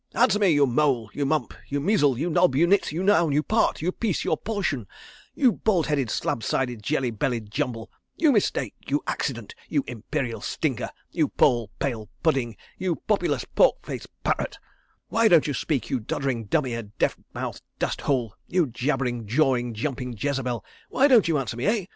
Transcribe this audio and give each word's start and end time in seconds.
Answer 0.15 0.39
me, 0.39 0.49
you 0.49 0.65
mole; 0.65 1.11
you 1.13 1.27
mump; 1.27 1.53
you 1.67 1.79
measle; 1.79 2.17
you 2.17 2.27
knob; 2.31 2.55
you 2.55 2.65
nit; 2.65 2.91
you 2.91 3.03
noun; 3.03 3.31
you 3.33 3.43
part; 3.43 3.83
you 3.83 3.91
piece; 3.91 4.23
you 4.25 4.35
portion; 4.35 4.87
you 5.35 5.51
bald 5.51 5.85
headed, 5.85 6.09
slab 6.09 6.41
sided, 6.41 6.81
jelly 6.81 7.11
bellied 7.11 7.51
jumble; 7.51 7.91
you 8.17 8.31
mistake; 8.31 8.73
you 8.87 9.03
accident; 9.05 9.53
you 9.69 9.83
imperial 9.85 10.41
stinker; 10.41 10.89
you 11.11 11.27
poor, 11.27 11.69
pale 11.77 12.09
pudding; 12.23 12.57
you 12.79 12.95
populous, 13.07 13.45
pork 13.45 13.85
faced 13.85 14.07
parrot—why 14.23 15.27
don't 15.27 15.45
you 15.45 15.53
speak, 15.53 15.91
you 15.91 15.99
doddering, 15.99 16.45
dumb 16.45 16.65
eared, 16.65 16.97
deaf 16.97 17.15
mouthed 17.35 17.61
dust 17.77 18.01
hole; 18.01 18.33
you 18.47 18.65
jabbering, 18.65 19.27
jawing, 19.27 19.71
jumping 19.75 20.15
Jezebel, 20.17 20.65
why 20.89 21.07
don't 21.07 21.27
you 21.27 21.37
answer 21.37 21.55
me? 21.55 21.67
Eh? 21.67 21.85